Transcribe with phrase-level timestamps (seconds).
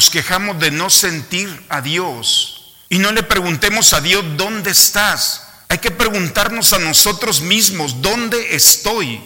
[0.00, 5.42] nos quejamos de no sentir a Dios y no le preguntemos a Dios, ¿dónde estás?
[5.68, 9.20] Hay que preguntarnos a nosotros mismos, ¿dónde estoy?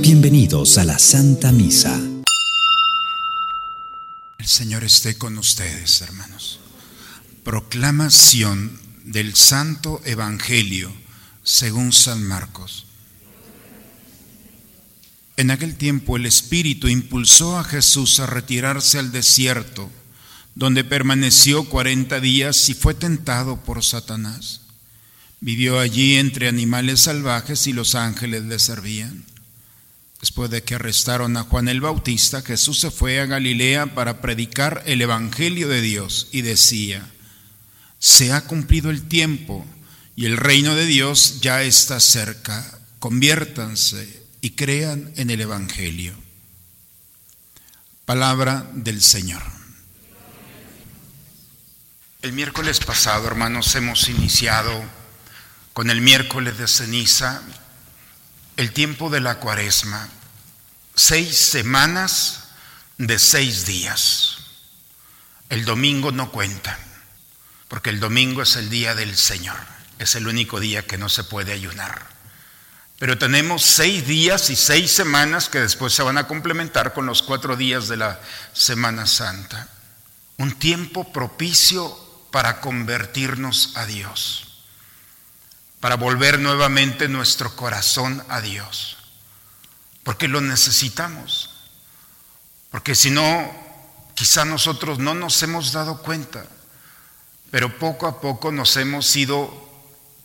[0.00, 1.96] Bienvenidos a la Santa Misa.
[4.38, 6.58] El Señor esté con ustedes, hermanos.
[7.44, 10.92] Proclamación del Santo Evangelio
[11.42, 12.86] según San Marcos.
[15.36, 19.90] En aquel tiempo el Espíritu impulsó a Jesús a retirarse al desierto,
[20.54, 24.60] donde permaneció cuarenta días y fue tentado por Satanás.
[25.40, 29.24] Vivió allí entre animales salvajes y los ángeles le servían.
[30.20, 34.84] Después de que arrestaron a Juan el Bautista, Jesús se fue a Galilea para predicar
[34.86, 37.10] el Evangelio de Dios y decía,
[38.02, 39.64] se ha cumplido el tiempo
[40.16, 42.66] y el reino de Dios ya está cerca.
[42.98, 46.12] Conviértanse y crean en el Evangelio.
[48.04, 49.40] Palabra del Señor.
[52.22, 54.82] El miércoles pasado, hermanos, hemos iniciado
[55.72, 57.40] con el miércoles de ceniza
[58.56, 60.08] el tiempo de la cuaresma,
[60.96, 62.48] seis semanas
[62.98, 64.38] de seis días.
[65.50, 66.88] El domingo no cuenta
[67.72, 69.56] porque el domingo es el día del Señor,
[69.98, 72.06] es el único día que no se puede ayunar.
[72.98, 77.22] Pero tenemos seis días y seis semanas que después se van a complementar con los
[77.22, 78.20] cuatro días de la
[78.52, 79.68] Semana Santa.
[80.36, 81.98] Un tiempo propicio
[82.30, 84.66] para convertirnos a Dios,
[85.80, 88.98] para volver nuevamente nuestro corazón a Dios,
[90.02, 91.48] porque lo necesitamos,
[92.70, 93.50] porque si no,
[94.14, 96.44] quizá nosotros no nos hemos dado cuenta
[97.52, 99.52] pero poco a poco nos hemos ido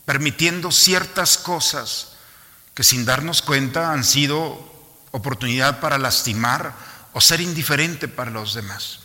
[0.05, 2.13] permitiendo ciertas cosas
[2.73, 4.57] que sin darnos cuenta han sido
[5.11, 6.73] oportunidad para lastimar
[7.11, 8.99] o ser indiferente para los demás.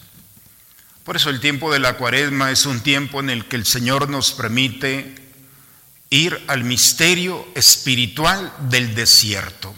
[1.02, 4.08] Por eso el tiempo de la cuaresma es un tiempo en el que el Señor
[4.08, 5.16] nos permite
[6.08, 9.74] ir al misterio espiritual del desierto.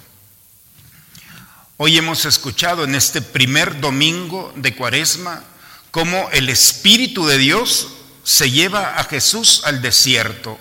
[1.78, 5.42] Hoy hemos escuchado en este primer domingo de cuaresma
[5.90, 7.88] cómo el Espíritu de Dios
[8.24, 10.58] se lleva a Jesús al desierto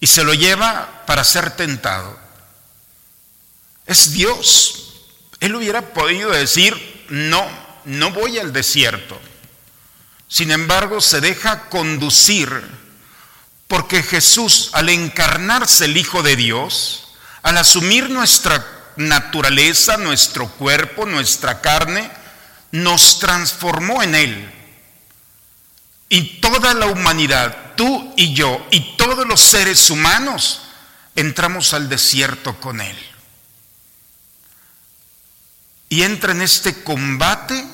[0.00, 2.18] y se lo lleva para ser tentado.
[3.86, 5.04] Es Dios.
[5.38, 7.46] Él hubiera podido decir, no,
[7.84, 9.20] no voy al desierto.
[10.28, 12.50] Sin embargo, se deja conducir
[13.68, 18.64] porque Jesús, al encarnarse el Hijo de Dios, al asumir nuestra
[18.96, 22.10] naturaleza, nuestro cuerpo, nuestra carne,
[22.70, 24.61] nos transformó en Él
[26.12, 30.60] y toda la humanidad, tú y yo y todos los seres humanos,
[31.16, 32.98] entramos al desierto con Él.
[35.88, 37.64] Y entra en este combate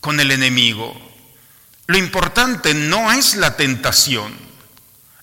[0.00, 0.98] con el enemigo.
[1.88, 4.34] Lo importante no es la tentación.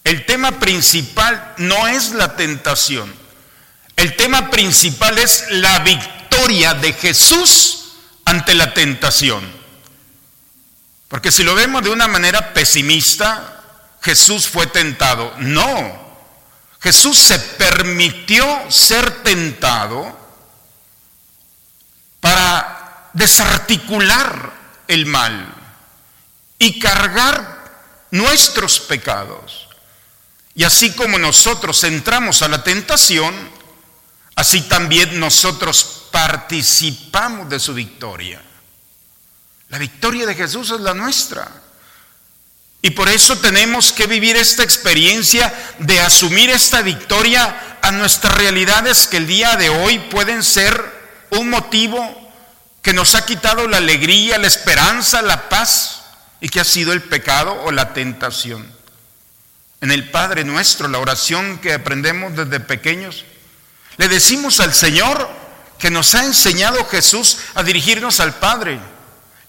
[0.04, 3.12] El tema principal no es la tentación.
[3.96, 9.63] El tema principal es la victoria de Jesús ante la tentación.
[11.14, 13.62] Porque si lo vemos de una manera pesimista,
[14.02, 15.32] Jesús fue tentado.
[15.38, 16.18] No,
[16.82, 20.18] Jesús se permitió ser tentado
[22.20, 24.54] para desarticular
[24.88, 25.54] el mal
[26.58, 29.68] y cargar nuestros pecados.
[30.56, 33.36] Y así como nosotros entramos a la tentación,
[34.34, 38.42] así también nosotros participamos de su victoria.
[39.74, 41.48] La victoria de Jesús es la nuestra.
[42.84, 49.08] Y por eso tenemos que vivir esta experiencia de asumir esta victoria a nuestras realidades
[49.08, 50.80] que el día de hoy pueden ser
[51.32, 52.32] un motivo
[52.84, 56.04] que nos ha quitado la alegría, la esperanza, la paz
[56.40, 58.72] y que ha sido el pecado o la tentación.
[59.82, 63.26] En el Padre nuestro, la oración que aprendemos desde pequeños,
[63.98, 65.28] le decimos al Señor
[65.80, 68.93] que nos ha enseñado Jesús a dirigirnos al Padre.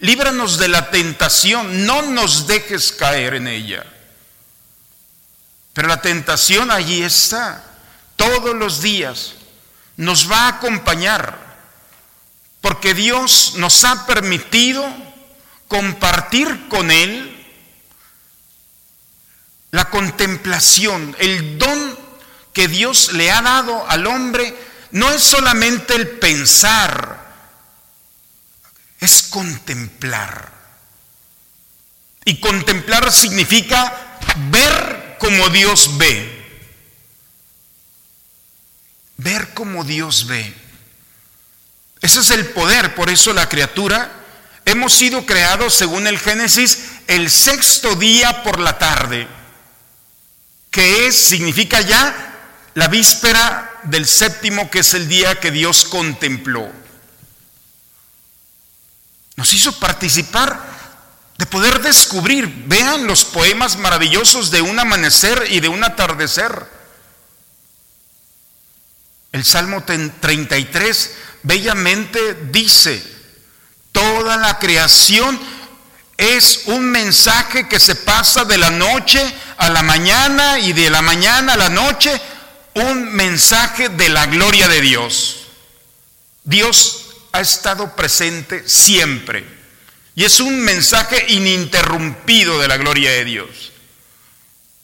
[0.05, 3.87] Líbranos de la tentación, no nos dejes caer en ella.
[5.73, 7.65] Pero la tentación allí está,
[8.15, 9.33] todos los días,
[9.97, 11.39] nos va a acompañar,
[12.61, 14.87] porque Dios nos ha permitido
[15.69, 17.47] compartir con Él
[19.71, 21.99] la contemplación, el don
[22.53, 24.55] que Dios le ha dado al hombre,
[24.91, 27.24] no es solamente el pensar,
[29.05, 30.53] es contemplar.
[32.25, 34.19] Y contemplar significa
[34.51, 36.43] ver como Dios ve.
[39.19, 40.55] Ver como Dios ve.
[42.01, 44.11] Ese es el poder, por eso la criatura,
[44.65, 49.29] hemos sido creados según el Génesis el sexto día por la tarde,
[50.71, 52.33] que es, significa ya
[52.75, 56.84] la víspera del séptimo, que es el día que Dios contempló.
[59.37, 60.75] Nos hizo participar
[61.39, 66.67] de poder descubrir, vean los poemas maravillosos de un amanecer y de un atardecer.
[69.33, 71.11] El Salmo 33
[71.43, 73.03] bellamente dice,
[73.91, 75.41] toda la creación
[76.17, 79.21] es un mensaje que se pasa de la noche
[79.57, 82.21] a la mañana y de la mañana a la noche,
[82.75, 85.47] un mensaje de la gloria de Dios.
[86.45, 87.04] Dios
[87.35, 89.45] ha estado presente siempre
[90.15, 93.73] y es un mensaje ininterrumpido de la gloria de Dios.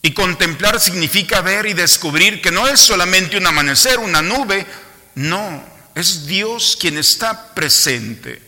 [0.01, 4.65] Y contemplar significa ver y descubrir que no es solamente un amanecer, una nube,
[5.15, 5.63] no,
[5.95, 8.41] es Dios quien está presente.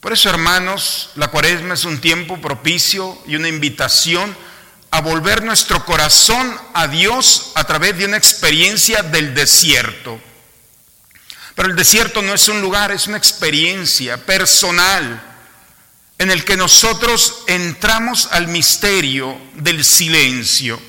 [0.00, 4.34] Por eso, hermanos, la cuaresma es un tiempo propicio y una invitación
[4.90, 10.18] a volver nuestro corazón a Dios a través de una experiencia del desierto.
[11.54, 15.22] Pero el desierto no es un lugar, es una experiencia personal
[16.18, 20.80] en el que nosotros entramos al misterio del silencio.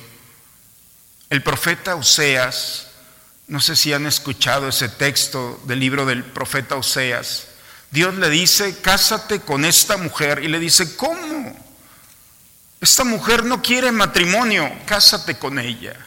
[1.30, 2.88] El profeta Oseas
[3.52, 7.48] no sé si han escuchado ese texto del libro del profeta Oseas.
[7.90, 10.42] Dios le dice, cásate con esta mujer.
[10.42, 11.54] Y le dice, ¿cómo?
[12.80, 15.98] Esta mujer no quiere matrimonio, cásate con ella.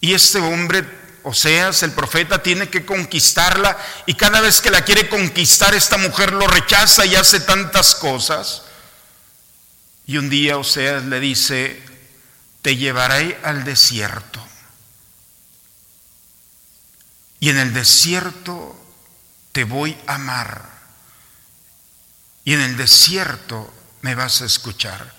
[0.00, 0.82] Y este hombre,
[1.28, 3.76] Oseas, el profeta, tiene que conquistarla.
[4.06, 8.62] Y cada vez que la quiere conquistar, esta mujer lo rechaza y hace tantas cosas.
[10.06, 11.82] Y un día Oseas le dice,
[12.62, 14.48] te llevaré al desierto
[17.40, 18.76] y en el desierto
[19.52, 20.78] te voy a amar.
[22.44, 23.72] Y en el desierto
[24.02, 25.14] me vas a escuchar.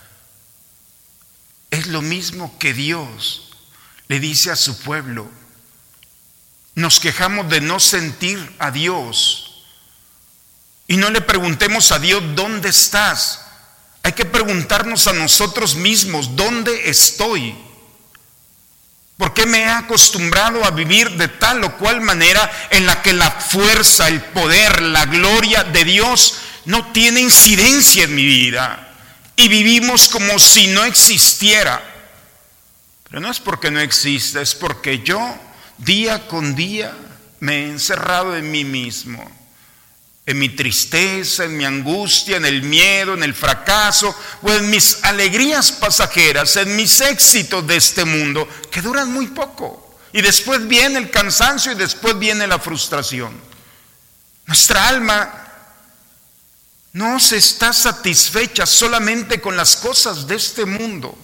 [1.71, 3.51] Es lo mismo que Dios
[4.07, 5.29] le dice a su pueblo.
[6.79, 9.65] Nos quejamos de no sentir a Dios.
[10.87, 13.41] Y no le preguntemos a Dios, ¿dónde estás?
[14.01, 17.53] Hay que preguntarnos a nosotros mismos, ¿dónde estoy?
[19.17, 23.11] ¿Por qué me he acostumbrado a vivir de tal o cual manera en la que
[23.11, 28.95] la fuerza, el poder, la gloria de Dios no tiene incidencia en mi vida?
[29.35, 31.83] Y vivimos como si no existiera.
[33.03, 35.37] Pero no es porque no exista, es porque yo
[35.79, 36.95] día con día
[37.39, 39.39] me he encerrado en mí mismo
[40.29, 45.03] en mi tristeza, en mi angustia, en el miedo, en el fracaso o en mis
[45.03, 49.97] alegrías pasajeras, en mis éxitos de este mundo, que duran muy poco.
[50.13, 53.41] Y después viene el cansancio y después viene la frustración.
[54.45, 55.47] Nuestra alma
[56.93, 61.17] no se está satisfecha solamente con las cosas de este mundo.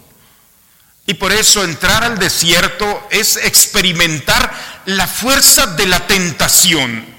[1.07, 7.16] Y por eso entrar al desierto es experimentar la fuerza de la tentación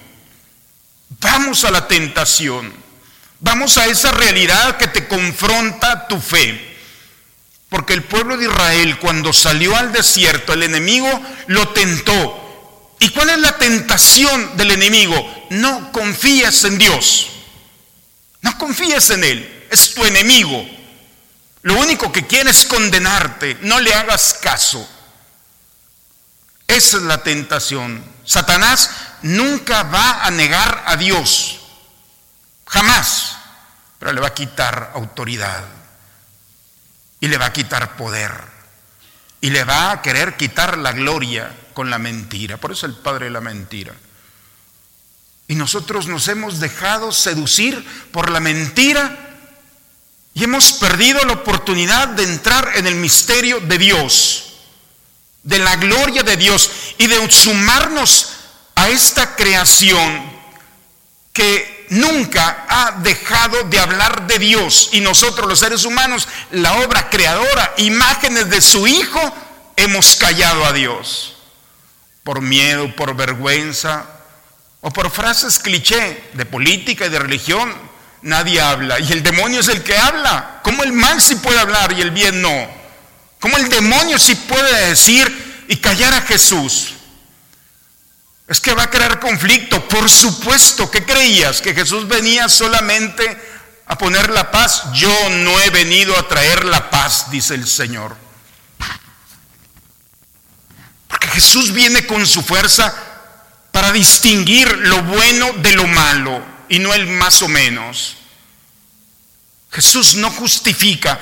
[1.21, 2.73] Vamos a la tentación.
[3.41, 6.77] Vamos a esa realidad que te confronta tu fe.
[7.69, 11.09] Porque el pueblo de Israel cuando salió al desierto, el enemigo
[11.49, 12.95] lo tentó.
[13.01, 15.47] ¿Y cuál es la tentación del enemigo?
[15.51, 17.29] No confíes en Dios.
[18.41, 19.67] No confíes en Él.
[19.71, 20.65] Es tu enemigo.
[21.67, 23.59] Lo único que quiere es condenarte.
[23.63, 24.89] No le hagas caso.
[26.69, 28.05] Esa es la tentación.
[28.25, 28.89] Satanás
[29.23, 31.59] nunca va a negar a Dios,
[32.69, 33.39] jamás,
[33.99, 35.65] pero le va a quitar autoridad
[37.19, 38.31] y le va a quitar poder
[39.41, 42.59] y le va a querer quitar la gloria con la mentira.
[42.59, 43.93] Por eso el padre de la mentira.
[45.49, 49.26] Y nosotros nos hemos dejado seducir por la mentira
[50.37, 54.53] y hemos perdido la oportunidad de entrar en el misterio de Dios,
[55.43, 58.35] de la gloria de Dios y de sumarnos
[58.75, 60.31] a esta creación
[61.33, 67.09] que nunca ha dejado de hablar de Dios y nosotros los seres humanos, la obra
[67.09, 69.35] creadora, imágenes de su Hijo,
[69.75, 71.39] hemos callado a Dios
[72.23, 74.05] por miedo, por vergüenza
[74.83, 77.96] o por frases cliché de política y de religión.
[78.23, 80.61] Nadie habla y el demonio es el que habla.
[80.63, 82.69] ¿Cómo el mal sí puede hablar y el bien no?
[83.41, 86.95] ¿Cómo el demonio sí puede decir y callar a Jesús?
[88.49, 89.87] Es que va a crear conflicto.
[89.89, 91.61] Por supuesto, ¿qué creías?
[91.61, 93.39] ¿Que Jesús venía solamente
[93.87, 94.93] a poner la paz.
[94.93, 98.17] Yo no he venido a traer la paz, dice el Señor.
[101.09, 102.93] Porque Jesús viene con su fuerza
[103.71, 108.17] para distinguir lo bueno de lo malo y no el más o menos.
[109.71, 111.19] Jesús no justifica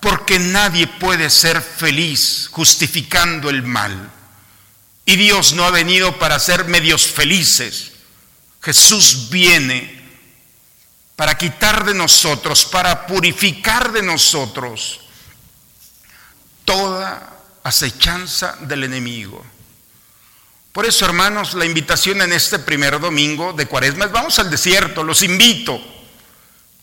[0.00, 4.10] porque nadie puede ser feliz justificando el mal.
[5.04, 7.92] Y Dios no ha venido para ser medios felices.
[8.62, 10.00] Jesús viene
[11.16, 15.00] para quitar de nosotros, para purificar de nosotros
[16.64, 19.44] toda acechanza del enemigo.
[20.72, 25.02] Por eso, hermanos, la invitación en este primer domingo de Cuaresma es vamos al desierto,
[25.02, 25.80] los invito.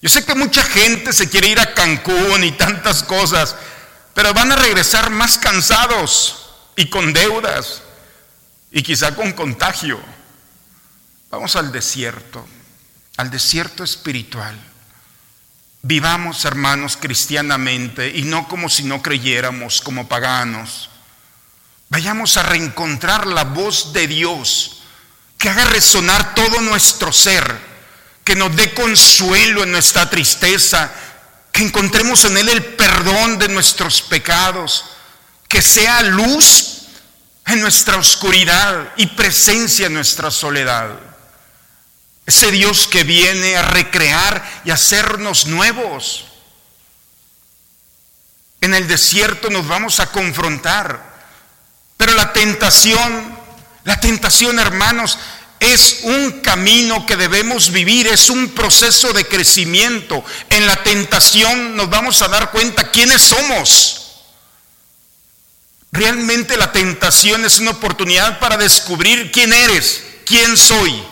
[0.02, 3.56] Yo sé que mucha gente se quiere ir a Cancún y tantas cosas,
[4.14, 7.82] pero van a regresar más cansados y con deudas
[8.72, 10.00] y quizá con contagio.
[11.30, 12.46] Vamos al desierto,
[13.16, 14.56] al desierto espiritual.
[15.82, 20.90] Vivamos, hermanos, cristianamente y no como si no creyéramos, como paganos.
[21.90, 24.84] Vayamos a reencontrar la voz de Dios,
[25.38, 27.58] que haga resonar todo nuestro ser,
[28.24, 30.92] que nos dé consuelo en nuestra tristeza,
[31.52, 34.86] que encontremos en Él el perdón de nuestros pecados,
[35.48, 36.88] que sea luz
[37.46, 41.00] en nuestra oscuridad y presencia en nuestra soledad.
[42.26, 46.26] Ese Dios que viene a recrear y hacernos nuevos.
[48.60, 51.07] En el desierto nos vamos a confrontar
[52.18, 53.38] la tentación,
[53.84, 55.18] la tentación, hermanos,
[55.60, 60.24] es un camino que debemos vivir, es un proceso de crecimiento.
[60.50, 64.24] En la tentación nos vamos a dar cuenta quiénes somos.
[65.92, 71.04] Realmente la tentación es una oportunidad para descubrir quién eres, quién soy.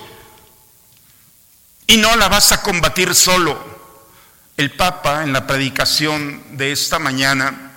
[1.87, 3.75] Y no la vas a combatir solo.
[4.57, 7.73] El Papa en la predicación de esta mañana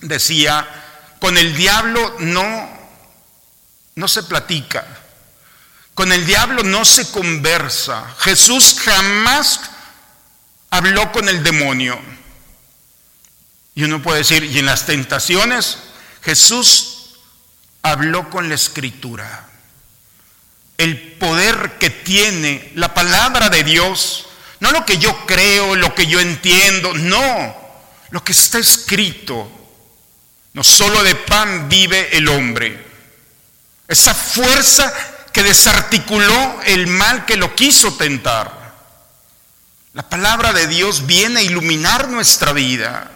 [0.00, 0.83] decía,
[1.24, 2.68] con el diablo no,
[3.94, 4.86] no se platica.
[5.94, 8.14] Con el diablo no se conversa.
[8.18, 9.58] Jesús jamás
[10.68, 11.98] habló con el demonio.
[13.74, 15.78] Y uno puede decir, y en las tentaciones,
[16.20, 17.14] Jesús
[17.80, 19.48] habló con la escritura.
[20.76, 24.26] El poder que tiene la palabra de Dios,
[24.60, 27.56] no lo que yo creo, lo que yo entiendo, no,
[28.10, 29.63] lo que está escrito
[30.54, 32.82] no solo de pan vive el hombre.
[33.86, 34.92] Esa fuerza
[35.32, 38.64] que desarticuló el mal que lo quiso tentar.
[39.92, 43.10] La palabra de Dios viene a iluminar nuestra vida.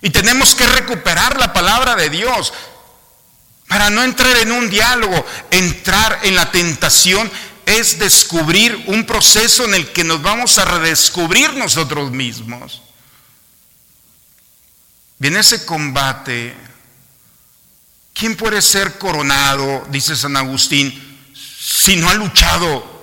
[0.00, 2.52] Y tenemos que recuperar la palabra de Dios
[3.68, 5.26] para no entrar en un diálogo.
[5.50, 7.30] Entrar en la tentación
[7.66, 12.82] es descubrir un proceso en el que nos vamos a redescubrir nosotros mismos.
[15.20, 16.54] En ese combate,
[18.12, 22.96] ¿quién puede ser coronado, dice San Agustín, si no ha luchado?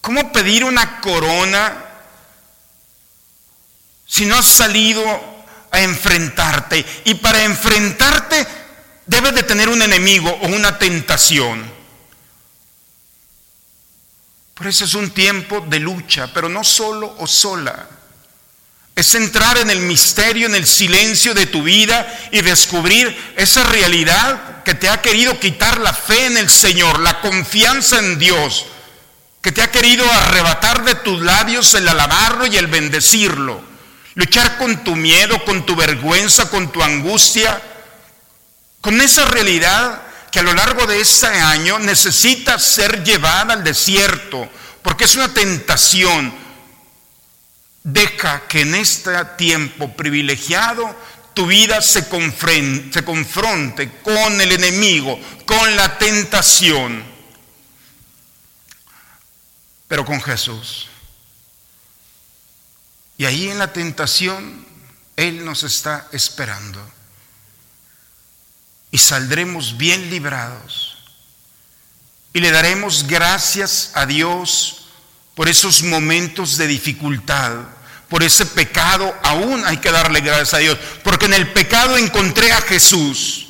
[0.00, 1.84] ¿Cómo pedir una corona
[4.06, 5.04] si no has salido
[5.70, 6.84] a enfrentarte?
[7.04, 8.46] Y para enfrentarte
[9.04, 11.70] debes de tener un enemigo o una tentación.
[14.54, 17.97] Por eso es un tiempo de lucha, pero no solo o sola.
[18.98, 24.64] Es entrar en el misterio, en el silencio de tu vida y descubrir esa realidad
[24.64, 28.66] que te ha querido quitar la fe en el Señor, la confianza en Dios,
[29.40, 33.62] que te ha querido arrebatar de tus labios el alabarlo y el bendecirlo.
[34.16, 37.62] Luchar con tu miedo, con tu vergüenza, con tu angustia,
[38.80, 40.02] con esa realidad
[40.32, 44.48] que a lo largo de este año necesita ser llevada al desierto,
[44.82, 46.47] porque es una tentación
[47.82, 50.94] Deja que en este tiempo privilegiado
[51.34, 57.04] tu vida se, se confronte con el enemigo, con la tentación,
[59.86, 60.88] pero con Jesús.
[63.18, 64.66] Y ahí en la tentación
[65.16, 66.80] Él nos está esperando.
[68.90, 70.98] Y saldremos bien librados.
[72.32, 74.87] Y le daremos gracias a Dios
[75.38, 77.52] por esos momentos de dificultad
[78.08, 82.50] por ese pecado, aún hay que darle gracias a Dios, porque en el pecado encontré
[82.50, 83.46] a Jesús.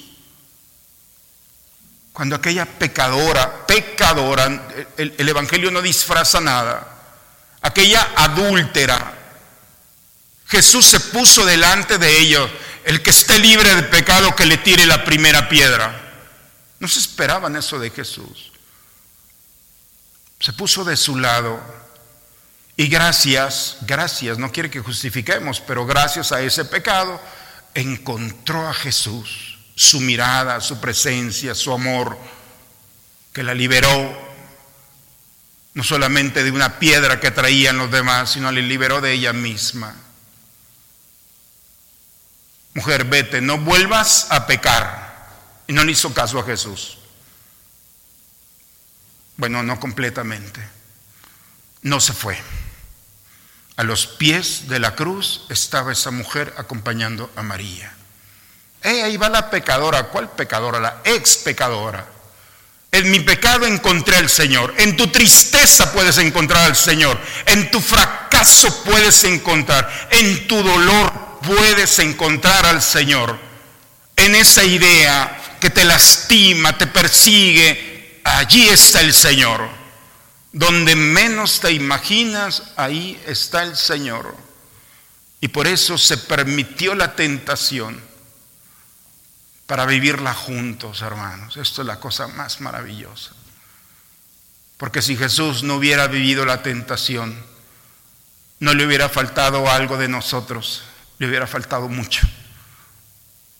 [2.13, 4.69] Cuando aquella pecadora, pecadora,
[4.99, 6.87] el, el Evangelio no disfraza nada,
[7.63, 9.15] aquella adúltera,
[10.47, 12.51] Jesús se puso delante de ellos,
[12.85, 15.99] el que esté libre de pecado que le tire la primera piedra.
[16.81, 18.53] No se esperaban eso de Jesús.
[20.39, 21.78] Se puso de su lado
[22.81, 27.21] Y gracias, gracias, no quiere que justifiquemos, pero gracias a ese pecado
[27.75, 32.17] encontró a Jesús, su mirada, su presencia, su amor,
[33.33, 34.17] que la liberó
[35.75, 39.97] no solamente de una piedra que traían los demás, sino le liberó de ella misma.
[42.75, 45.27] Mujer, vete, no vuelvas a pecar.
[45.67, 46.99] Y no le hizo caso a Jesús.
[49.37, 50.61] Bueno, no completamente.
[51.83, 52.39] No se fue.
[53.79, 57.95] A los pies de la cruz estaba esa mujer acompañando a María.
[58.83, 60.09] Eh, ahí va la pecadora.
[60.09, 60.81] ¿Cuál pecadora?
[60.81, 62.05] La ex pecadora.
[62.91, 64.75] En mi pecado encontré al Señor.
[64.79, 67.21] En tu tristeza puedes encontrar al Señor.
[67.47, 70.09] En tu fracaso puedes encontrar.
[70.11, 73.39] En tu dolor puedes encontrar al Señor.
[74.17, 79.78] En esa idea que te lastima, te persigue, allí está el Señor.
[80.53, 84.35] Donde menos te imaginas, ahí está el Señor.
[85.41, 88.01] Y por eso se permitió la tentación
[89.67, 91.57] para vivirla juntos, hermanos.
[91.57, 93.33] Esto es la cosa más maravillosa.
[94.79, 97.45] Porque si Jesús no hubiera vivido la tentación,
[98.61, 100.83] no le hubiera faltado algo de nosotros,
[101.19, 102.27] le hubiera faltado mucho.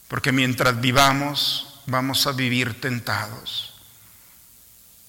[0.09, 3.75] Porque mientras vivamos, vamos a vivir tentados.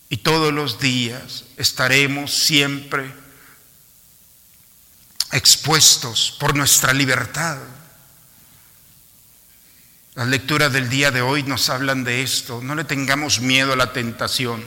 [0.10, 3.14] Y todos los días estaremos siempre
[5.32, 7.60] expuestos por nuestra libertad.
[10.16, 12.60] Las lecturas del día de hoy nos hablan de esto.
[12.64, 14.66] No le tengamos miedo a la tentación.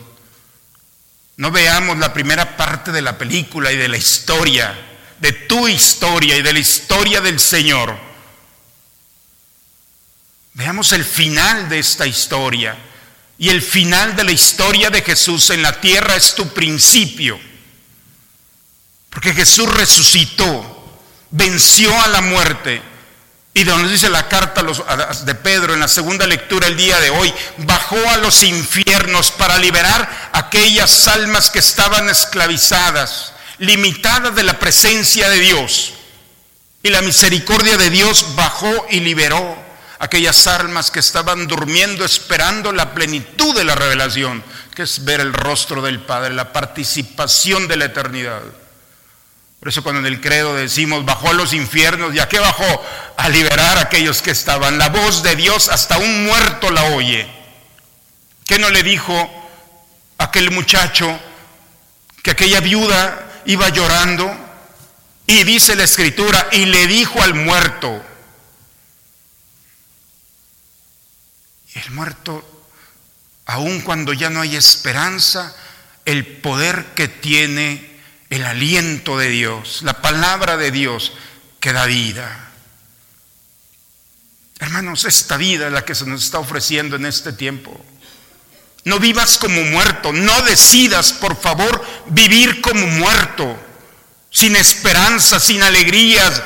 [1.36, 4.78] No veamos la primera parte de la película y de la historia,
[5.18, 7.98] de tu historia y de la historia del Señor.
[10.54, 12.91] Veamos el final de esta historia
[13.42, 17.40] y el final de la historia de Jesús en la tierra es tu principio.
[19.10, 22.80] Porque Jesús resucitó, venció a la muerte.
[23.52, 24.62] Y donde dice la carta
[25.24, 29.58] de Pedro en la segunda lectura el día de hoy, bajó a los infiernos para
[29.58, 35.94] liberar aquellas almas que estaban esclavizadas, limitadas de la presencia de Dios.
[36.84, 39.71] Y la misericordia de Dios bajó y liberó
[40.02, 44.42] aquellas almas que estaban durmiendo esperando la plenitud de la revelación,
[44.74, 48.42] que es ver el rostro del Padre, la participación de la eternidad.
[49.60, 52.84] Por eso cuando en el credo decimos, bajó a los infiernos, ¿y a qué bajó?
[53.16, 54.76] A liberar a aquellos que estaban.
[54.76, 57.30] La voz de Dios hasta un muerto la oye.
[58.44, 59.30] ¿Qué no le dijo
[60.18, 61.16] aquel muchacho
[62.24, 64.36] que aquella viuda iba llorando?
[65.28, 68.02] Y dice la escritura, y le dijo al muerto,
[71.74, 72.66] El muerto,
[73.46, 75.54] aun cuando ya no hay esperanza,
[76.04, 77.90] el poder que tiene
[78.30, 81.12] el aliento de Dios, la palabra de Dios
[81.60, 82.50] que da vida.
[84.58, 87.78] Hermanos, esta vida es la que se nos está ofreciendo en este tiempo.
[88.84, 93.56] No vivas como muerto, no decidas, por favor, vivir como muerto,
[94.30, 96.42] sin esperanza, sin alegrías,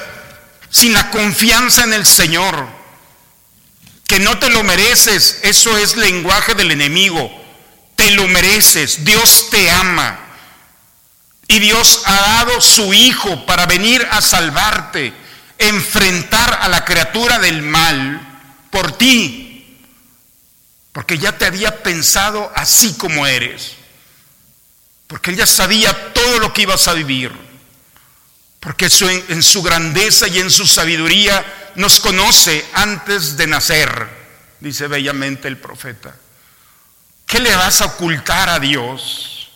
[0.71, 2.76] sin la confianza en el Señor
[4.19, 7.31] no te lo mereces, eso es lenguaje del enemigo.
[7.97, 10.21] Te lo mereces, Dios te ama.
[11.49, 15.13] Y Dios ha dado su Hijo para venir a salvarte,
[15.59, 18.21] enfrentar a la criatura del mal
[18.71, 19.79] por ti,
[20.93, 23.73] porque ya te había pensado así como eres,
[25.07, 27.33] porque ya sabía todo lo que ibas a vivir,
[28.61, 28.89] porque
[29.29, 31.45] en su grandeza y en su sabiduría
[31.77, 34.09] nos conoce antes de nacer,
[34.61, 36.15] dice bellamente el profeta.
[37.27, 39.51] ¿Qué le vas a ocultar a Dios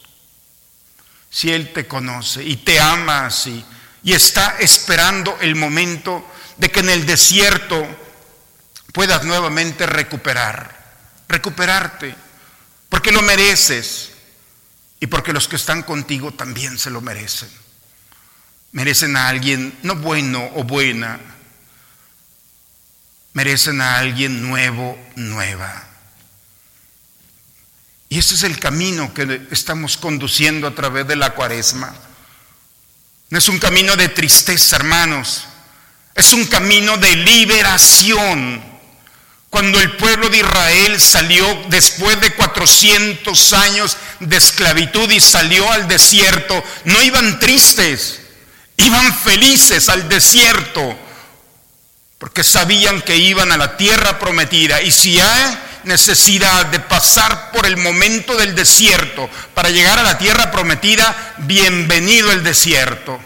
[1.31, 3.65] si Él te conoce y te ama así
[4.03, 7.87] y está esperando el momento de que en el desierto
[8.93, 12.15] puedas nuevamente recuperar, recuperarte,
[12.89, 14.11] porque lo mereces
[14.99, 17.49] y porque los que están contigo también se lo merecen.
[18.73, 21.19] Merecen a alguien no bueno o buena,
[23.33, 25.87] merecen a alguien nuevo, nueva.
[28.09, 31.95] Y ese es el camino que estamos conduciendo a través de la cuaresma.
[33.29, 35.45] No es un camino de tristeza, hermanos.
[36.15, 38.71] Es un camino de liberación.
[39.49, 45.87] Cuando el pueblo de Israel salió después de 400 años de esclavitud y salió al
[45.87, 48.21] desierto, no iban tristes,
[48.77, 50.99] iban felices al desierto
[52.21, 57.65] porque sabían que iban a la tierra prometida y si hay necesidad de pasar por
[57.65, 63.19] el momento del desierto para llegar a la tierra prometida, bienvenido el desierto.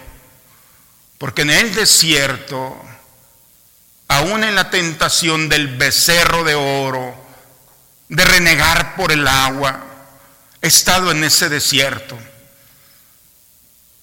[1.19, 2.81] Porque en el desierto,
[4.07, 7.17] aún en la tentación del becerro de oro,
[8.09, 9.87] de renegar por el agua,
[10.63, 12.17] he estado en ese desierto.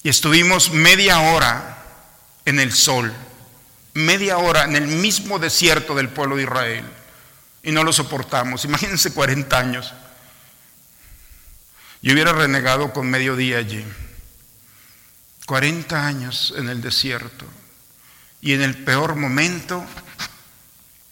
[0.02, 1.78] Y estuvimos media hora
[2.44, 3.14] en el sol,
[3.94, 6.84] media hora en el mismo desierto del pueblo de Israel.
[7.62, 8.64] Y no lo soportamos.
[8.64, 9.92] Imagínense 40 años.
[12.02, 13.84] Yo hubiera renegado con mediodía allí.
[15.46, 17.46] 40 años en el desierto.
[18.40, 19.84] Y en el peor momento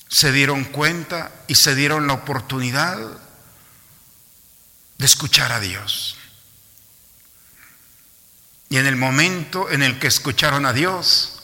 [0.08, 2.98] se dieron cuenta y se dieron la oportunidad
[4.98, 6.16] de escuchar a Dios.
[8.68, 11.39] Y en el momento en el que escucharon a Dios,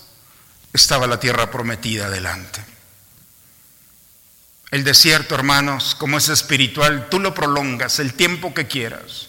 [0.76, 2.64] estaba la tierra prometida delante.
[4.70, 9.28] El desierto, hermanos, como es espiritual, tú lo prolongas el tiempo que quieras.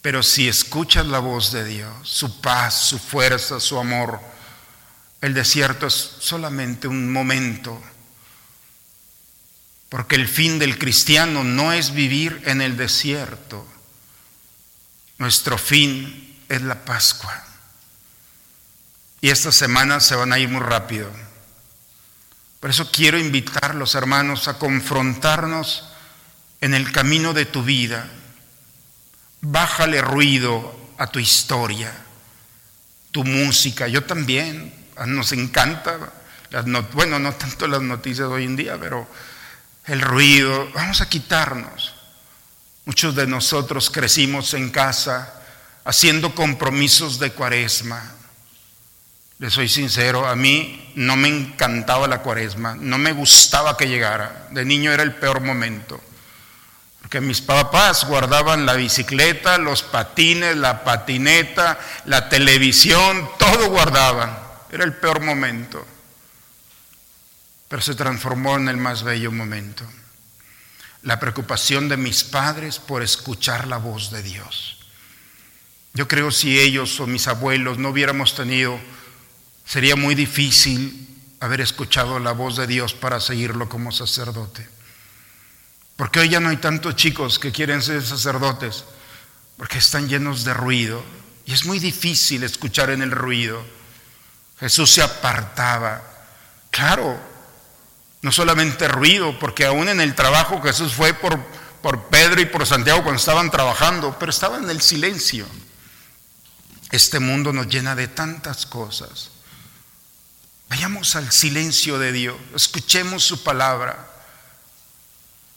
[0.00, 4.20] Pero si escuchas la voz de Dios, su paz, su fuerza, su amor,
[5.20, 7.82] el desierto es solamente un momento.
[9.88, 13.66] Porque el fin del cristiano no es vivir en el desierto.
[15.18, 17.47] Nuestro fin es la Pascua.
[19.20, 21.10] Y estas semanas se van a ir muy rápido.
[22.60, 25.88] Por eso quiero invitar los hermanos, a confrontarnos
[26.60, 28.08] en el camino de tu vida.
[29.40, 31.92] Bájale ruido a tu historia,
[33.10, 33.88] tu música.
[33.88, 34.74] Yo también,
[35.06, 35.98] nos encanta,
[36.92, 39.08] bueno, no tanto las noticias hoy en día, pero
[39.86, 41.94] el ruido, vamos a quitarnos.
[42.84, 45.34] Muchos de nosotros crecimos en casa
[45.84, 48.17] haciendo compromisos de cuaresma
[49.38, 54.48] le soy sincero, a mí no me encantaba la cuaresma, no me gustaba que llegara.
[54.50, 56.00] De niño era el peor momento.
[57.00, 64.36] Porque mis papás guardaban la bicicleta, los patines, la patineta, la televisión, todo guardaban.
[64.72, 65.86] Era el peor momento.
[67.68, 69.84] Pero se transformó en el más bello momento.
[71.02, 74.78] La preocupación de mis padres por escuchar la voz de Dios.
[75.94, 78.80] Yo creo si ellos o mis abuelos no hubiéramos tenido
[79.68, 81.06] Sería muy difícil
[81.40, 84.66] haber escuchado la voz de Dios para seguirlo como sacerdote.
[85.94, 88.84] Porque hoy ya no hay tantos chicos que quieren ser sacerdotes,
[89.58, 91.04] porque están llenos de ruido.
[91.44, 93.62] Y es muy difícil escuchar en el ruido.
[94.58, 96.02] Jesús se apartaba.
[96.70, 97.20] Claro,
[98.22, 101.38] no solamente ruido, porque aún en el trabajo Jesús fue por,
[101.82, 105.44] por Pedro y por Santiago cuando estaban trabajando, pero estaba en el silencio.
[106.90, 109.32] Este mundo nos llena de tantas cosas.
[110.68, 114.06] Vayamos al silencio de Dios, escuchemos su palabra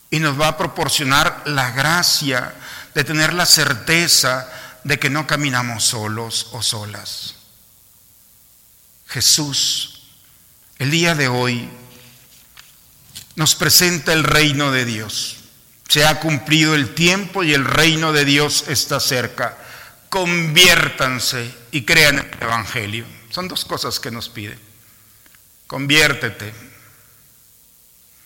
[0.10, 2.54] y nos va a proporcionar la gracia
[2.94, 4.50] de tener la certeza
[4.84, 7.36] de que no caminamos solos o solas.
[9.08, 10.04] Jesús,
[10.78, 11.70] el día de hoy,
[13.36, 15.38] nos presenta el reino de Dios.
[15.90, 19.58] Se ha cumplido el tiempo y el reino de Dios está cerca.
[20.10, 23.06] Conviértanse y crean el Evangelio.
[23.30, 24.71] Son dos cosas que nos pide.
[25.72, 26.54] Conviértete.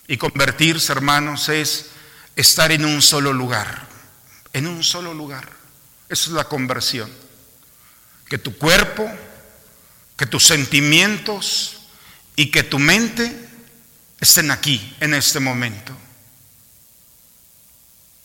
[0.08, 1.90] Y convertirse, hermanos, es
[2.34, 3.86] estar en un solo lugar,
[4.52, 5.48] en un solo lugar.
[6.08, 7.08] Esa es la conversión.
[8.28, 9.08] Que tu cuerpo,
[10.16, 11.82] que tus sentimientos
[12.34, 13.48] y que tu mente
[14.18, 15.96] estén aquí, en este momento.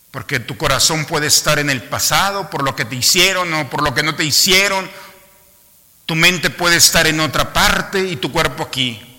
[0.09, 3.83] Porque tu corazón puede estar en el pasado por lo que te hicieron o por
[3.83, 4.89] lo que no te hicieron.
[6.07, 9.09] Tu mente puede estar en otra parte y tu cuerpo aquí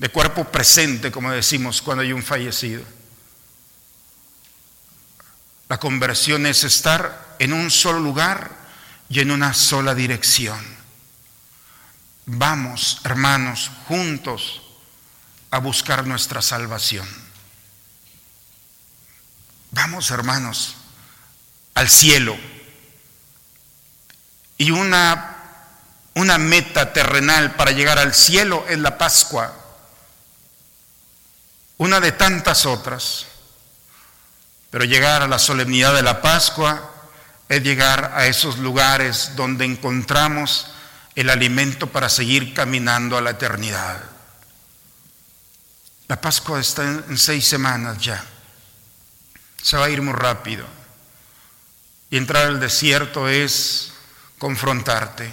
[0.00, 2.82] de cuerpo presente, como decimos cuando hay un fallecido.
[5.68, 8.50] La conversión es estar en un solo lugar
[9.10, 10.58] y en una sola dirección.
[12.24, 14.62] Vamos, hermanos, juntos
[15.50, 17.06] a buscar nuestra salvación.
[19.70, 20.76] Vamos, hermanos,
[21.74, 22.38] al cielo.
[24.56, 25.36] Y una,
[26.14, 29.60] una meta terrenal para llegar al cielo es la Pascua
[31.80, 33.26] una de tantas otras.
[34.68, 36.92] Pero llegar a la solemnidad de la Pascua
[37.48, 40.66] es llegar a esos lugares donde encontramos
[41.14, 43.98] el alimento para seguir caminando a la eternidad.
[46.06, 48.22] La Pascua está en seis semanas ya.
[49.62, 50.66] Se va a ir muy rápido.
[52.10, 53.94] Y entrar al desierto es
[54.38, 55.32] confrontarte.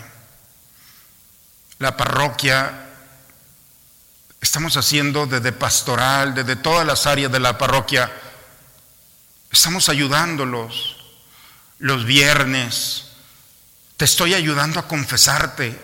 [1.80, 2.87] La parroquia
[4.48, 8.10] Estamos haciendo desde pastoral, desde todas las áreas de la parroquia.
[9.52, 10.96] Estamos ayudándolos
[11.80, 13.08] los viernes.
[13.98, 15.78] Te estoy ayudando a confesarte.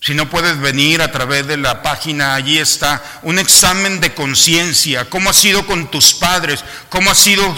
[0.00, 5.10] Si no puedes venir a través de la página, allí está un examen de conciencia.
[5.10, 6.64] ¿Cómo has sido con tus padres?
[6.88, 7.54] ¿Cómo has sido,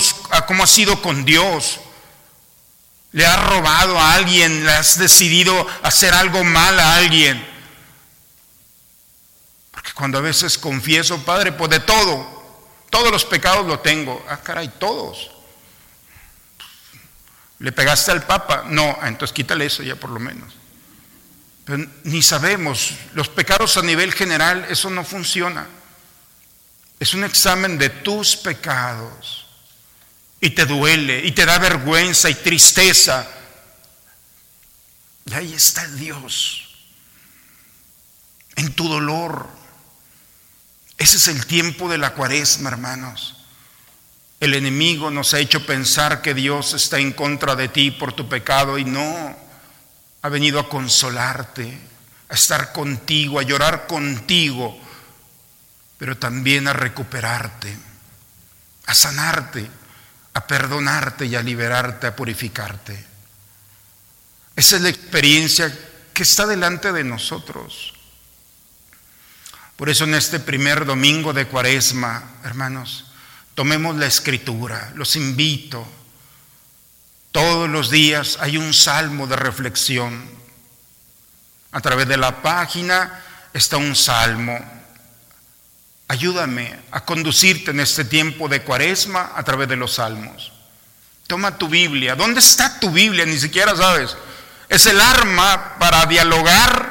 [0.49, 1.79] cómo has sido con Dios?
[3.13, 4.67] ¿Le has robado a alguien?
[4.67, 7.58] ¿Le has decidido hacer algo mal a alguien?
[9.99, 12.25] Cuando a veces confieso, Padre, pues de todo,
[12.89, 14.25] todos los pecados lo tengo.
[14.29, 15.33] Ah, caray, todos.
[17.59, 18.63] ¿Le pegaste al Papa?
[18.69, 20.55] No, ah, entonces quítale eso ya por lo menos.
[21.65, 25.67] Pero ni sabemos, los pecados a nivel general, eso no funciona.
[27.01, 29.49] Es un examen de tus pecados.
[30.41, 33.29] Y te duele, y te da vergüenza y tristeza.
[35.25, 36.69] Y ahí está Dios,
[38.55, 39.58] en tu dolor.
[40.99, 43.37] Ese es el tiempo de la cuaresma, hermanos.
[44.41, 48.29] El enemigo nos ha hecho pensar que Dios está en contra de ti por tu
[48.29, 49.37] pecado y no.
[50.23, 51.79] Ha venido a consolarte,
[52.29, 54.79] a estar contigo, a llorar contigo,
[55.99, 57.77] pero también a recuperarte,
[58.87, 59.69] a sanarte,
[60.35, 63.07] a perdonarte y a liberarte, a purificarte.
[64.57, 65.73] Esa es la experiencia
[66.13, 67.95] que está delante de nosotros.
[69.79, 73.09] Por eso en este primer domingo de Cuaresma, hermanos,
[73.59, 75.85] Tomemos la escritura, los invito.
[77.33, 80.31] Todos los días hay un salmo de reflexión.
[81.73, 83.21] A través de la página
[83.53, 84.61] está un salmo.
[86.07, 90.53] Ayúdame a conducirte en este tiempo de cuaresma a través de los salmos.
[91.27, 92.15] Toma tu Biblia.
[92.15, 93.27] ¿Dónde está tu Biblia?
[93.27, 94.17] Ni siquiera sabes.
[94.69, 96.88] Es el arma para dialogar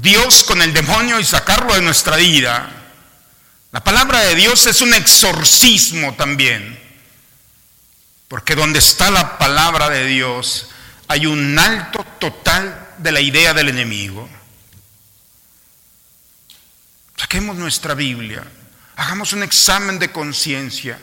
[0.00, 2.70] Dios con el demonio y sacarlo de nuestra vida.
[3.72, 6.78] La palabra de Dios es un exorcismo también,
[8.28, 10.68] porque donde está la palabra de Dios
[11.08, 14.28] hay un alto total de la idea del enemigo.
[17.16, 18.44] Saquemos nuestra Biblia,
[18.94, 20.98] hagamos un examen de conciencia,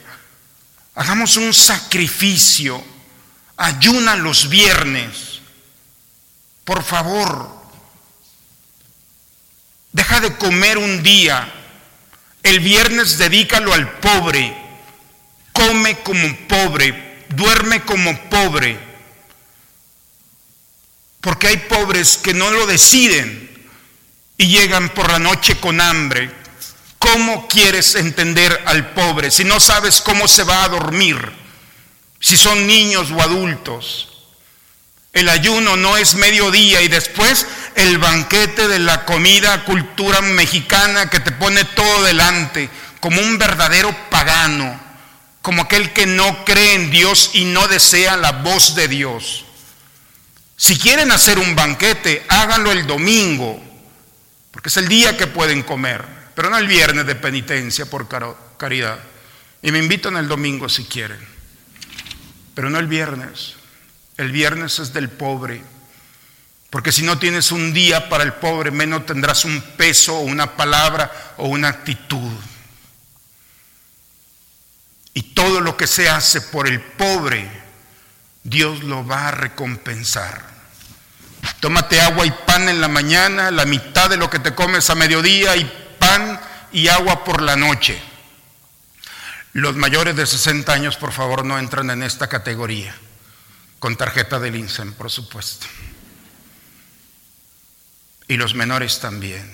[0.95, 2.81] hagamos un sacrificio,
[3.57, 5.41] ayuna los viernes,
[6.63, 7.54] por favor,
[9.95, 11.49] deja de comer un día
[12.43, 14.55] el viernes dedícalo al pobre.
[15.51, 18.77] Come como pobre, duerme como pobre.
[21.21, 23.49] Porque hay pobres que no lo deciden
[24.37, 26.29] y llegan por la noche con hambre.
[26.99, 31.17] ¿Cómo quieres entender al pobre si no sabes cómo se va a dormir?
[32.19, 34.09] Si son niños o adultos.
[35.13, 41.19] El ayuno no es mediodía y después el banquete de la comida, cultura mexicana que
[41.19, 44.79] te pone todo delante, como un verdadero pagano,
[45.41, 49.45] como aquel que no cree en Dios y no desea la voz de Dios.
[50.55, 53.61] Si quieren hacer un banquete, háganlo el domingo,
[54.51, 58.07] porque es el día que pueden comer, pero no el viernes de penitencia por
[58.57, 58.99] caridad.
[59.61, 61.19] Y me invitan el domingo si quieren,
[62.53, 63.55] pero no el viernes.
[64.17, 65.61] El viernes es del pobre.
[66.75, 70.57] Porque si no tienes un día para el pobre, menos tendrás un peso o una
[70.57, 72.33] palabra o una actitud.
[75.13, 77.49] Y todo lo que se hace por el pobre,
[78.43, 80.41] Dios lo va a recompensar.
[81.61, 84.95] Tómate agua y pan en la mañana, la mitad de lo que te comes a
[84.95, 86.41] mediodía y pan
[86.73, 87.97] y agua por la noche.
[89.53, 92.93] Los mayores de 60 años, por favor, no entran en esta categoría
[93.79, 95.67] con tarjeta del INSEM, por supuesto.
[98.27, 99.49] Y los menores también.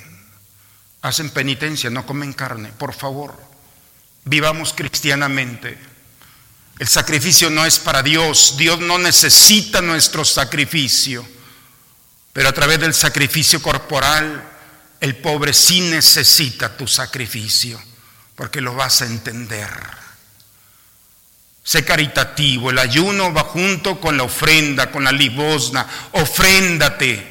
[1.01, 3.35] Hacen penitencia, no comen carne, por favor.
[4.25, 5.77] Vivamos cristianamente.
[6.79, 11.27] El sacrificio no es para Dios, Dios no necesita nuestro sacrificio,
[12.33, 14.49] pero a través del sacrificio corporal,
[14.99, 17.81] el pobre sí necesita tu sacrificio,
[18.35, 19.69] porque lo vas a entender.
[21.63, 25.87] Sé caritativo, el ayuno va junto con la ofrenda, con la limosna.
[26.13, 27.30] Ofréndate,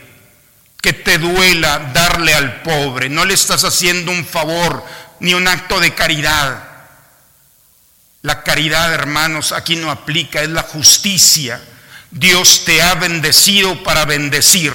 [0.80, 3.08] que te duela darle al pobre.
[3.08, 4.84] No le estás haciendo un favor
[5.20, 6.64] ni un acto de caridad.
[8.22, 11.60] La caridad, hermanos, aquí no aplica, es la justicia.
[12.10, 14.74] Dios te ha bendecido para bendecir.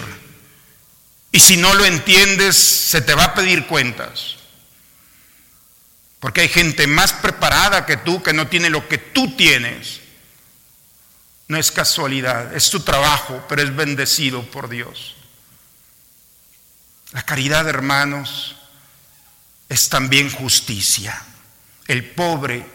[1.32, 4.36] Y si no lo entiendes, se te va a pedir cuentas.
[6.20, 10.02] Porque hay gente más preparada que tú que no tiene lo que tú tienes.
[11.48, 15.15] No es casualidad, es tu trabajo, pero es bendecido por Dios.
[17.16, 18.58] La caridad, hermanos,
[19.70, 21.18] es también justicia.
[21.88, 22.66] El pobre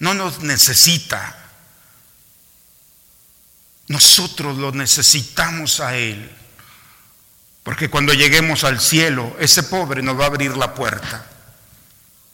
[0.00, 1.38] no nos necesita.
[3.86, 6.28] Nosotros lo necesitamos a Él.
[7.62, 11.24] Porque cuando lleguemos al cielo, ese pobre nos va a abrir la puerta.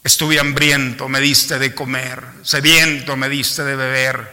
[0.02, 4.32] Estuve hambriento, me diste de comer, sediento, me diste de beber,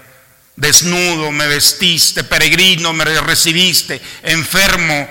[0.55, 5.09] desnudo, me vestiste, peregrino, me recibiste, enfermo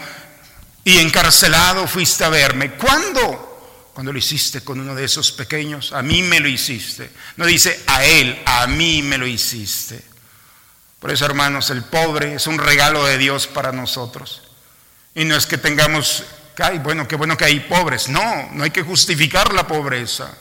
[0.87, 2.75] y encarcelado fuiste a verme.
[2.75, 3.91] ¿Cuándo?
[3.93, 7.11] Cuando lo hiciste con uno de esos pequeños, a mí me lo hiciste.
[7.37, 10.01] No dice a él, a mí me lo hiciste.
[11.01, 14.43] Por eso, hermanos, el pobre es un regalo de Dios para nosotros.
[15.13, 16.23] Y no es que tengamos,
[16.85, 18.09] bueno, qué bueno que hay pobres.
[18.09, 20.39] No, no hay que justificar la pobreza.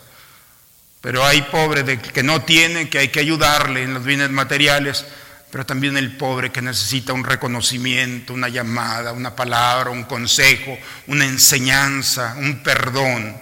[1.01, 5.05] Pero hay pobre de que no tiene, que hay que ayudarle en los bienes materiales,
[5.51, 10.77] pero también el pobre que necesita un reconocimiento, una llamada, una palabra, un consejo,
[11.07, 13.37] una enseñanza, un perdón.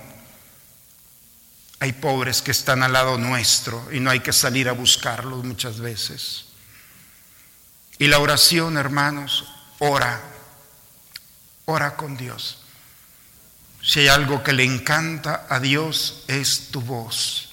[1.80, 5.80] Hay pobres que están al lado nuestro y no hay que salir a buscarlos muchas
[5.80, 6.46] veces.
[8.00, 9.46] Y la oración, hermanos,
[9.80, 10.34] ora
[11.66, 12.60] Ora con Dios.
[13.82, 17.50] Si hay algo que le encanta a Dios es tu voz,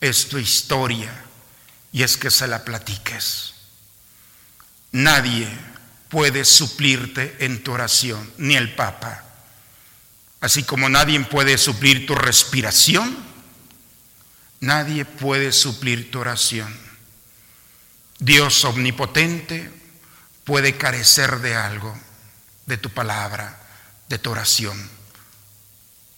[0.00, 1.24] es tu historia
[1.92, 3.54] y es que se la platiques.
[4.92, 5.48] Nadie
[6.08, 9.24] puede suplirte en tu oración, ni el Papa.
[10.40, 13.16] Así como nadie puede suplir tu respiración,
[14.60, 16.76] nadie puede suplir tu oración.
[18.18, 19.70] Dios omnipotente
[20.44, 21.96] puede carecer de algo
[22.66, 23.58] de tu palabra,
[24.08, 24.90] de tu oración,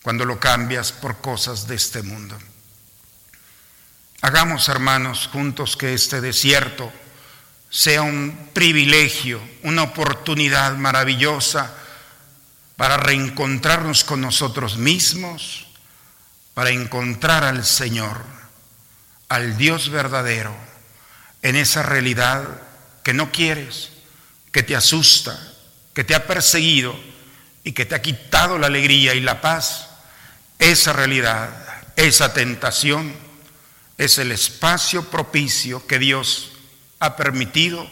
[0.03, 2.39] cuando lo cambias por cosas de este mundo.
[4.25, 6.93] Hagamos, hermanos, juntos que este desierto
[7.69, 11.75] sea un privilegio, una oportunidad maravillosa
[12.77, 15.67] para reencontrarnos con nosotros mismos,
[16.55, 18.23] para encontrar al Señor,
[19.29, 20.55] al Dios verdadero,
[21.43, 22.45] en esa realidad
[23.03, 23.91] que no quieres,
[24.53, 25.37] que te asusta,
[25.95, 26.95] que te ha perseguido
[27.65, 29.89] y que te ha quitado la alegría y la paz,
[30.61, 31.51] esa realidad,
[31.97, 33.22] esa tentación,
[33.99, 36.53] es el espacio propicio que Dios
[36.99, 37.89] ha permitido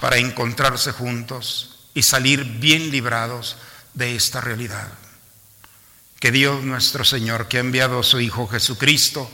[0.00, 3.56] para encontrarse juntos y salir bien librados
[3.94, 4.88] de esta realidad.
[6.20, 9.30] Que Dios nuestro Señor, que ha enviado a su Hijo Jesucristo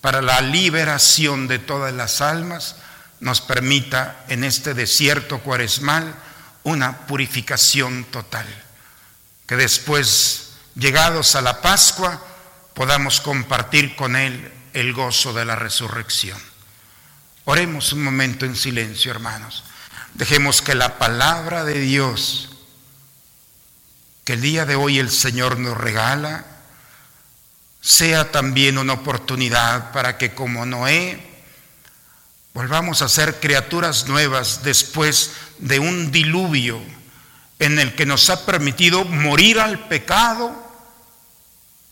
[0.00, 2.76] para la liberación de todas las almas,
[3.20, 6.14] nos permita en este desierto cuaresmal
[6.64, 8.46] una purificación total.
[9.46, 12.22] Que después, llegados a la Pascua,
[12.74, 16.38] podamos compartir con Él el gozo de la resurrección.
[17.46, 19.64] Oremos un momento en silencio, hermanos.
[20.12, 22.50] Dejemos que la palabra de Dios,
[24.24, 26.44] que el día de hoy el Señor nos regala,
[27.80, 31.24] sea también una oportunidad para que como Noé
[32.52, 36.82] volvamos a ser criaturas nuevas después de un diluvio
[37.58, 40.52] en el que nos ha permitido morir al pecado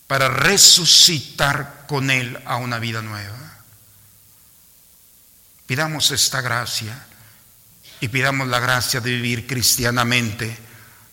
[0.07, 3.59] para resucitar con Él a una vida nueva.
[5.67, 7.07] Pidamos esta gracia
[8.01, 10.57] y pidamos la gracia de vivir cristianamente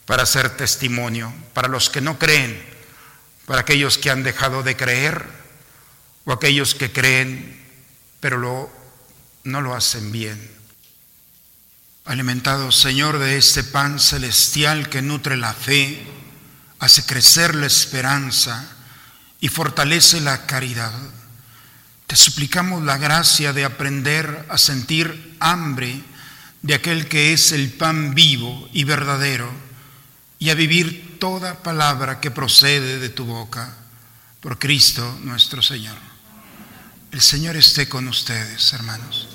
[0.06, 2.62] para ser testimonio, para los que no creen,
[3.46, 5.26] para aquellos que han dejado de creer
[6.26, 7.62] o aquellos que creen
[8.20, 8.72] pero
[9.44, 10.40] no lo hacen bien.
[12.06, 16.02] Alimentado, Señor, de este pan celestial que nutre la fe,
[16.80, 18.78] hace crecer la esperanza
[19.42, 20.94] y fortalece la caridad.
[22.08, 26.02] Te suplicamos la gracia de aprender a sentir hambre
[26.62, 29.52] de aquel que es el pan vivo y verdadero
[30.40, 33.76] y a vivir toda palabra que procede de tu boca.
[34.40, 35.98] Por Cristo nuestro Señor.
[37.12, 39.28] El Señor esté con ustedes, hermanos.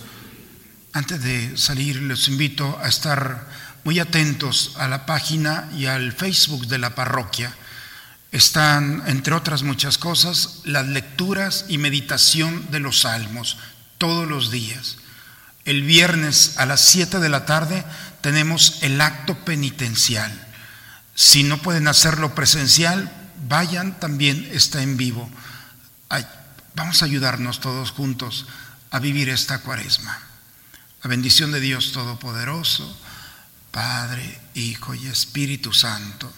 [0.93, 3.49] Antes de salir, les invito a estar
[3.85, 7.55] muy atentos a la página y al Facebook de la parroquia.
[8.37, 13.57] Están, entre otras muchas cosas, las lecturas y meditación de los salmos
[13.97, 14.99] todos los días.
[15.65, 17.83] El viernes a las 7 de la tarde
[18.21, 20.31] tenemos el acto penitencial.
[21.15, 23.11] Si no pueden hacerlo presencial,
[23.49, 25.31] vayan, también está en vivo.
[26.75, 28.45] vamos a ayudarnos todos juntos
[28.91, 30.19] a vivir esta cuaresma.
[31.03, 33.01] La bendición de Dios Todopoderoso,
[33.71, 36.31] Padre, Hijo y Espíritu Santo,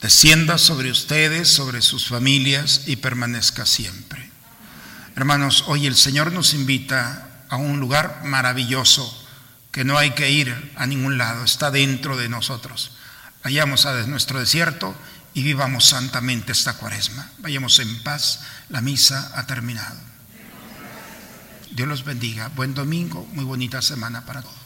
[0.00, 4.30] descienda sobre ustedes, sobre sus familias y permanezca siempre.
[5.16, 9.26] Hermanos, hoy el Señor nos invita a un lugar maravilloso
[9.72, 12.92] que no hay que ir a ningún lado, está dentro de nosotros.
[13.42, 14.94] Vayamos a nuestro desierto
[15.34, 17.30] y vivamos santamente esta cuaresma.
[17.38, 19.98] Vayamos en paz, la misa ha terminado.
[21.70, 22.48] Dios los bendiga.
[22.48, 24.57] Buen domingo, muy bonita semana para todos.